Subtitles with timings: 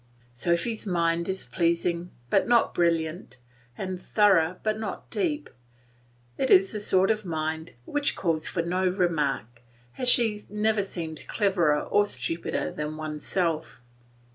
[0.33, 3.37] Sophy's mind is pleasing but not brilliant,
[3.77, 5.47] and thorough but not deep;
[6.39, 9.61] it is the sort of mind which calls for no remark,
[9.99, 13.79] as she never seems cleverer or stupider than oneself.